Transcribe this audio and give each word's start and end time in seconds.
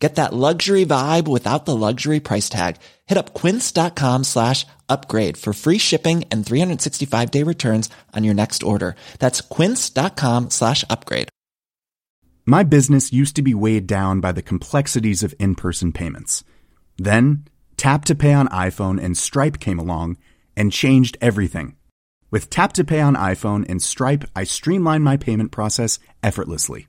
Get 0.00 0.14
that 0.14 0.32
luxury 0.32 0.86
vibe 0.86 1.28
without 1.28 1.66
the 1.66 1.76
luxury 1.76 2.20
price 2.20 2.48
tag. 2.48 2.76
Hit 3.06 3.18
up 3.18 3.34
quince.com 3.34 4.24
slash 4.24 4.66
upgrade 4.88 5.36
for 5.36 5.52
free 5.52 5.76
shipping 5.76 6.24
and 6.30 6.44
365 6.44 7.30
day 7.30 7.42
returns 7.42 7.90
on 8.16 8.24
your 8.24 8.34
next 8.34 8.62
order. 8.62 8.96
That's 9.18 9.42
quince.com 9.42 10.50
slash 10.50 10.84
upgrade. 10.88 11.28
My 12.46 12.62
business 12.62 13.12
used 13.12 13.36
to 13.36 13.42
be 13.42 13.54
weighed 13.54 13.86
down 13.86 14.20
by 14.20 14.32
the 14.32 14.42
complexities 14.42 15.22
of 15.22 15.34
in 15.38 15.54
person 15.54 15.92
payments. 15.92 16.42
Then, 16.96 17.44
Tap 17.76 18.04
to 18.06 18.14
Pay 18.14 18.32
on 18.32 18.48
iPhone 18.48 19.02
and 19.02 19.16
Stripe 19.16 19.60
came 19.60 19.78
along 19.78 20.16
and 20.56 20.72
changed 20.72 21.18
everything. 21.20 21.76
With 22.30 22.48
Tap 22.48 22.72
to 22.74 22.84
Pay 22.84 23.00
on 23.00 23.16
iPhone 23.16 23.68
and 23.68 23.82
Stripe, 23.82 24.24
I 24.34 24.44
streamlined 24.44 25.04
my 25.04 25.18
payment 25.18 25.52
process 25.52 25.98
effortlessly. 26.22 26.88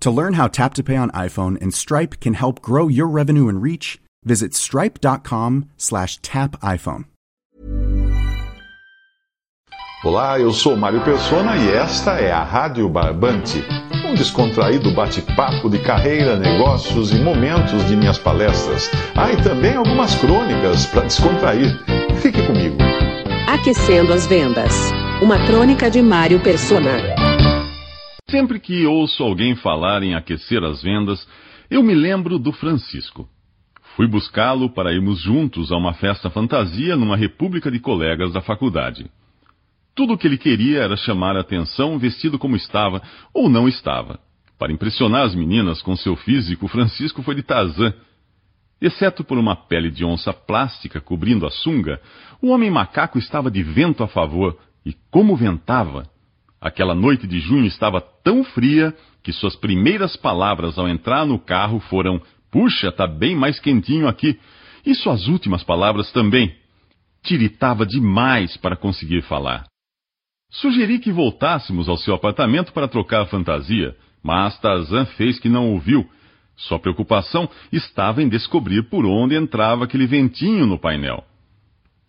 To 0.00 0.12
learn 0.12 0.34
how 0.34 0.46
Tap 0.46 0.74
to 0.74 0.84
Pay 0.84 0.96
on 0.96 1.10
iPhone 1.10 1.60
and 1.60 1.74
Stripe 1.74 2.20
can 2.20 2.34
help 2.34 2.62
grow 2.62 2.86
your 2.86 3.08
revenue 3.08 3.48
and 3.48 3.60
reach, 3.60 4.00
visit 4.24 4.54
stripe.com 4.54 5.70
slash 5.76 6.18
tap 6.18 6.56
iPhone. 6.62 7.06
Olá, 10.04 10.38
eu 10.38 10.52
sou 10.52 10.76
Mário 10.76 11.02
Persona 11.02 11.56
e 11.56 11.72
esta 11.72 12.20
é 12.20 12.30
a 12.30 12.44
Rádio 12.44 12.88
Barbante, 12.88 13.64
um 14.06 14.14
descontraído 14.14 14.94
bate-papo 14.94 15.68
de 15.68 15.80
carreira, 15.80 16.36
negócios 16.36 17.10
e 17.10 17.18
momentos 17.18 17.84
de 17.88 17.96
minhas 17.96 18.16
palestras. 18.16 18.88
Ah, 19.16 19.32
e 19.32 19.42
também 19.42 19.74
algumas 19.74 20.14
crônicas 20.14 20.86
para 20.86 21.02
descontrair. 21.02 21.76
Fique 22.22 22.40
comigo. 22.46 22.76
Aquecendo 23.48 24.12
as 24.12 24.24
vendas. 24.28 24.72
Uma 25.20 25.44
crônica 25.46 25.90
de 25.90 26.00
Mário 26.00 26.38
Persona. 26.38 27.17
Sempre 28.30 28.60
que 28.60 28.84
ouço 28.84 29.22
alguém 29.22 29.56
falar 29.56 30.02
em 30.02 30.14
aquecer 30.14 30.62
as 30.62 30.82
vendas, 30.82 31.26
eu 31.70 31.82
me 31.82 31.94
lembro 31.94 32.38
do 32.38 32.52
Francisco. 32.52 33.26
Fui 33.96 34.06
buscá-lo 34.06 34.68
para 34.68 34.92
irmos 34.92 35.22
juntos 35.22 35.72
a 35.72 35.76
uma 35.78 35.94
festa 35.94 36.28
fantasia 36.28 36.94
numa 36.94 37.16
república 37.16 37.70
de 37.70 37.80
colegas 37.80 38.30
da 38.32 38.42
faculdade. 38.42 39.10
Tudo 39.94 40.12
o 40.12 40.18
que 40.18 40.26
ele 40.26 40.36
queria 40.36 40.80
era 40.80 40.94
chamar 40.94 41.36
a 41.36 41.40
atenção 41.40 41.98
vestido 41.98 42.38
como 42.38 42.54
estava 42.54 43.02
ou 43.32 43.48
não 43.48 43.66
estava. 43.66 44.20
Para 44.58 44.72
impressionar 44.72 45.24
as 45.24 45.34
meninas 45.34 45.80
com 45.80 45.96
seu 45.96 46.14
físico, 46.14 46.68
Francisco 46.68 47.22
foi 47.22 47.34
de 47.34 47.42
Tarzan. 47.42 47.94
Exceto 48.78 49.24
por 49.24 49.38
uma 49.38 49.56
pele 49.56 49.90
de 49.90 50.04
onça 50.04 50.34
plástica 50.34 51.00
cobrindo 51.00 51.46
a 51.46 51.50
sunga, 51.50 51.98
o 52.42 52.48
homem 52.48 52.70
macaco 52.70 53.18
estava 53.18 53.50
de 53.50 53.62
vento 53.62 54.04
a 54.04 54.06
favor, 54.06 54.56
e 54.84 54.94
como 55.10 55.34
ventava! 55.34 56.08
Aquela 56.60 56.94
noite 56.94 57.26
de 57.26 57.38
junho 57.38 57.66
estava 57.66 58.00
tão 58.00 58.42
fria 58.42 58.94
que 59.22 59.32
suas 59.32 59.54
primeiras 59.54 60.16
palavras 60.16 60.78
ao 60.78 60.88
entrar 60.88 61.24
no 61.24 61.38
carro 61.38 61.78
foram: 61.80 62.20
Puxa, 62.50 62.90
tá 62.90 63.06
bem 63.06 63.36
mais 63.36 63.60
quentinho 63.60 64.08
aqui. 64.08 64.38
E 64.84 64.94
suas 64.94 65.28
últimas 65.28 65.62
palavras 65.62 66.10
também. 66.12 66.54
Tiritava 67.22 67.84
demais 67.84 68.56
para 68.56 68.76
conseguir 68.76 69.22
falar. 69.22 69.64
Sugeri 70.50 70.98
que 70.98 71.12
voltássemos 71.12 71.88
ao 71.88 71.98
seu 71.98 72.14
apartamento 72.14 72.72
para 72.72 72.88
trocar 72.88 73.22
a 73.22 73.26
fantasia, 73.26 73.94
mas 74.22 74.58
Tarzan 74.58 75.04
fez 75.04 75.38
que 75.38 75.48
não 75.48 75.72
ouviu. 75.72 76.08
Sua 76.56 76.78
preocupação 76.78 77.48
estava 77.70 78.22
em 78.22 78.28
descobrir 78.28 78.84
por 78.84 79.04
onde 79.04 79.36
entrava 79.36 79.84
aquele 79.84 80.06
ventinho 80.06 80.66
no 80.66 80.78
painel. 80.78 81.22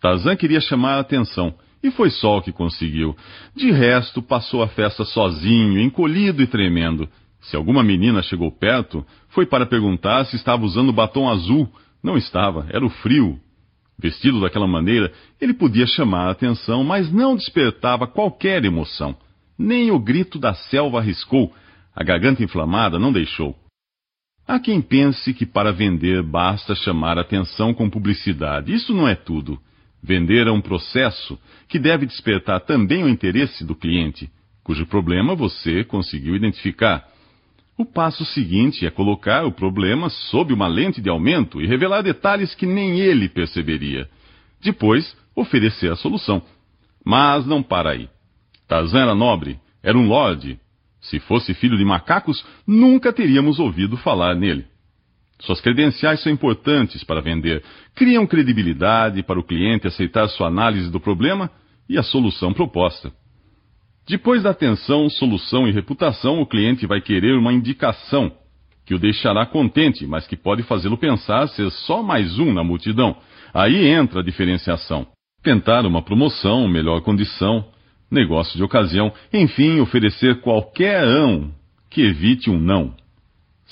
Tarzan 0.00 0.34
queria 0.36 0.60
chamar 0.60 0.94
a 0.94 1.00
atenção, 1.00 1.54
e 1.82 1.90
foi 1.90 2.10
só 2.10 2.38
o 2.38 2.42
que 2.42 2.52
conseguiu. 2.52 3.16
De 3.54 3.70
resto, 3.70 4.20
passou 4.20 4.62
a 4.62 4.68
festa 4.68 5.04
sozinho, 5.04 5.80
encolhido 5.80 6.42
e 6.42 6.46
tremendo. 6.46 7.08
Se 7.40 7.56
alguma 7.56 7.82
menina 7.82 8.22
chegou 8.22 8.52
perto, 8.52 9.04
foi 9.28 9.46
para 9.46 9.66
perguntar 9.66 10.24
se 10.26 10.36
estava 10.36 10.64
usando 10.64 10.92
batom 10.92 11.28
azul. 11.28 11.68
Não 12.02 12.16
estava, 12.16 12.66
era 12.70 12.84
o 12.84 12.90
frio. 12.90 13.38
Vestido 13.98 14.40
daquela 14.40 14.66
maneira, 14.66 15.12
ele 15.40 15.54
podia 15.54 15.86
chamar 15.86 16.28
a 16.28 16.30
atenção, 16.30 16.82
mas 16.84 17.12
não 17.12 17.36
despertava 17.36 18.06
qualquer 18.06 18.64
emoção. 18.64 19.16
Nem 19.58 19.90
o 19.90 19.98
grito 19.98 20.38
da 20.38 20.54
selva 20.54 20.98
arriscou, 20.98 21.52
a 21.94 22.02
garganta 22.02 22.42
inflamada 22.42 22.98
não 22.98 23.12
deixou. 23.12 23.54
Há 24.46 24.58
quem 24.58 24.80
pense 24.80 25.32
que 25.34 25.46
para 25.46 25.72
vender 25.72 26.22
basta 26.22 26.74
chamar 26.74 27.18
atenção 27.18 27.72
com 27.74 27.88
publicidade. 27.88 28.72
Isso 28.72 28.94
não 28.94 29.06
é 29.06 29.14
tudo. 29.14 29.60
Vender 30.02 30.46
é 30.46 30.50
um 30.50 30.60
processo 30.60 31.38
que 31.68 31.78
deve 31.78 32.06
despertar 32.06 32.60
também 32.60 33.04
o 33.04 33.08
interesse 33.08 33.64
do 33.64 33.74
cliente, 33.74 34.30
cujo 34.64 34.86
problema 34.86 35.34
você 35.34 35.84
conseguiu 35.84 36.34
identificar. 36.34 37.06
O 37.76 37.84
passo 37.84 38.24
seguinte 38.24 38.86
é 38.86 38.90
colocar 38.90 39.44
o 39.44 39.52
problema 39.52 40.08
sob 40.10 40.52
uma 40.52 40.66
lente 40.66 41.00
de 41.00 41.08
aumento 41.08 41.60
e 41.60 41.66
revelar 41.66 42.02
detalhes 42.02 42.54
que 42.54 42.66
nem 42.66 43.00
ele 43.00 43.28
perceberia. 43.28 44.08
Depois, 44.60 45.16
oferecer 45.34 45.90
a 45.90 45.96
solução. 45.96 46.42
Mas 47.04 47.46
não 47.46 47.62
para 47.62 47.90
aí. 47.90 48.08
Tarzan 48.68 49.00
era 49.00 49.14
nobre, 49.14 49.58
era 49.82 49.96
um 49.96 50.06
lorde. 50.06 50.58
Se 51.00 51.18
fosse 51.18 51.54
filho 51.54 51.78
de 51.78 51.84
macacos, 51.84 52.44
nunca 52.66 53.12
teríamos 53.12 53.58
ouvido 53.58 53.96
falar 53.96 54.34
nele. 54.34 54.66
Suas 55.40 55.60
credenciais 55.60 56.22
são 56.22 56.30
importantes 56.30 57.02
para 57.02 57.20
vender, 57.20 57.62
criam 57.94 58.26
credibilidade 58.26 59.22
para 59.22 59.40
o 59.40 59.44
cliente 59.44 59.86
aceitar 59.86 60.28
sua 60.28 60.48
análise 60.48 60.90
do 60.90 61.00
problema 61.00 61.50
e 61.88 61.98
a 61.98 62.02
solução 62.02 62.52
proposta. 62.52 63.10
Depois 64.06 64.42
da 64.42 64.50
atenção, 64.50 65.08
solução 65.08 65.68
e 65.68 65.72
reputação, 65.72 66.40
o 66.40 66.46
cliente 66.46 66.86
vai 66.86 67.00
querer 67.00 67.36
uma 67.36 67.52
indicação 67.52 68.32
que 68.84 68.94
o 68.94 68.98
deixará 68.98 69.46
contente, 69.46 70.06
mas 70.06 70.26
que 70.26 70.36
pode 70.36 70.62
fazê-lo 70.64 70.98
pensar 70.98 71.46
ser 71.48 71.70
só 71.70 72.02
mais 72.02 72.38
um 72.38 72.52
na 72.52 72.64
multidão. 72.64 73.16
Aí 73.54 73.86
entra 73.86 74.20
a 74.20 74.24
diferenciação. 74.24 75.06
Tentar 75.42 75.86
uma 75.86 76.02
promoção, 76.02 76.66
melhor 76.66 77.00
condição, 77.02 77.64
negócio 78.10 78.56
de 78.56 78.64
ocasião, 78.64 79.12
enfim, 79.32 79.78
oferecer 79.78 80.40
qualquer 80.40 81.04
ão 81.04 81.52
que 81.88 82.02
evite 82.02 82.50
um 82.50 82.58
não. 82.58 82.94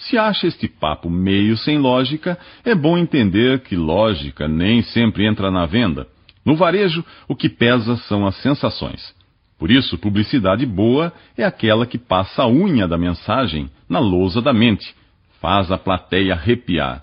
Se 0.07 0.17
acha 0.17 0.47
este 0.47 0.69
papo 0.69 1.11
meio 1.11 1.57
sem 1.57 1.77
lógica, 1.77 2.39
é 2.65 2.75
bom 2.75 2.97
entender 2.97 3.61
que 3.61 3.75
lógica 3.75 4.47
nem 4.47 4.81
sempre 4.81 5.27
entra 5.27 5.51
na 5.51 5.67
venda. 5.67 6.07
No 6.45 6.55
varejo, 6.55 7.05
o 7.27 7.35
que 7.35 7.49
pesa 7.49 7.97
são 8.09 8.25
as 8.27 8.37
sensações. 8.37 9.13
Por 9.59 9.73
isso, 9.73 9.99
publicidade 9.99 10.65
boa 10.65 11.13
é 11.37 11.45
aquela 11.45 11.85
que 11.85 11.99
passa 11.99 12.43
a 12.43 12.49
unha 12.49 12.87
da 12.87 12.97
mensagem 12.97 13.69
na 13.89 13.99
lousa 13.99 14.41
da 14.41 14.53
mente, 14.53 14.95
faz 15.41 15.73
a 15.73 15.77
plateia 15.77 16.35
arrepiar. 16.35 17.01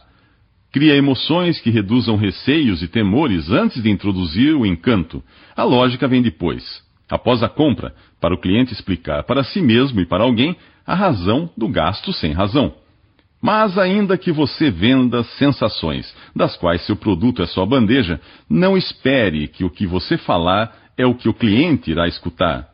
Cria 0.72 0.96
emoções 0.96 1.60
que 1.60 1.69
reduzam 1.69 2.16
receios 2.16 2.81
e 2.81 2.88
temores 2.88 3.52
antes 3.52 3.84
de 3.84 3.90
introduzir 3.90 4.56
o 4.56 4.66
encanto. 4.66 5.22
A 5.56 5.64
lógica 5.64 6.08
vem 6.08 6.22
depois, 6.22 6.81
após 7.10 7.44
a 7.44 7.50
compra, 7.50 7.94
para 8.22 8.34
o 8.34 8.40
cliente 8.40 8.74
explicar 8.74 9.24
para 9.24 9.44
si 9.44 9.62
mesmo 9.62 10.00
e 10.00 10.06
para 10.06 10.24
alguém 10.24 10.56
a 10.88 10.96
razão 10.96 11.50
do 11.58 11.68
gasto 11.68 12.14
sem 12.14 12.31
razão. 12.31 12.85
Mas 13.42 13.78
ainda 13.78 14.18
que 14.18 14.32
você 14.32 14.72
venda 14.72 15.24
sensações, 15.24 16.14
das 16.36 16.58
quais 16.58 16.86
seu 16.86 16.96
produto 16.96 17.42
é 17.42 17.46
sua 17.46 17.66
bandeja, 17.66 18.20
não 18.50 18.76
espere 18.78 19.48
que 19.48 19.64
o 19.64 19.70
que 19.70 19.86
você 19.86 20.18
falar 20.18 20.74
é 20.98 21.06
o 21.06 21.16
que 21.16 21.30
o 21.30 21.34
cliente 21.34 21.92
irá 21.92 22.08
escutar. 22.08 22.68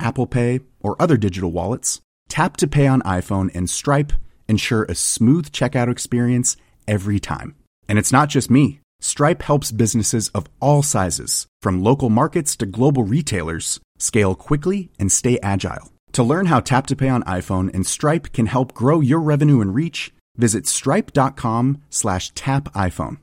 Apple 0.00 0.26
Pay, 0.26 0.60
or 0.80 1.00
other 1.00 1.16
digital 1.16 1.50
wallets, 1.50 2.00
Tap 2.28 2.56
to 2.58 2.66
Pay 2.66 2.86
on 2.86 3.02
iPhone 3.02 3.50
and 3.54 3.68
Stripe 3.68 4.12
ensure 4.48 4.84
a 4.84 4.94
smooth 4.94 5.50
checkout 5.50 5.90
experience 5.90 6.56
every 6.86 7.20
time. 7.20 7.54
And 7.88 7.98
it's 7.98 8.12
not 8.12 8.28
just 8.28 8.50
me. 8.50 8.80
Stripe 9.00 9.42
helps 9.42 9.72
businesses 9.72 10.28
of 10.30 10.46
all 10.60 10.82
sizes, 10.82 11.46
from 11.62 11.82
local 11.82 12.10
markets 12.10 12.56
to 12.56 12.66
global 12.66 13.04
retailers, 13.04 13.80
scale 13.98 14.34
quickly 14.34 14.90
and 14.98 15.10
stay 15.10 15.38
agile. 15.42 15.90
To 16.12 16.22
learn 16.22 16.46
how 16.46 16.60
Tap 16.60 16.86
to 16.88 16.96
Pay 16.96 17.08
on 17.08 17.22
iPhone 17.24 17.72
and 17.74 17.86
Stripe 17.86 18.32
can 18.32 18.46
help 18.46 18.74
grow 18.74 19.00
your 19.00 19.20
revenue 19.20 19.60
and 19.60 19.74
reach, 19.74 20.12
visit 20.36 20.66
stripe.com 20.66 21.82
slash 21.88 22.30
tap 22.30 22.72
iPhone. 22.74 23.18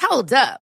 Hold 0.00 0.32
up. 0.32 0.60